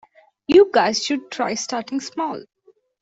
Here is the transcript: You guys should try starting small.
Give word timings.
You 0.47 0.71
guys 0.73 1.05
should 1.05 1.29
try 1.29 1.53
starting 1.53 1.99
small. 1.99 2.43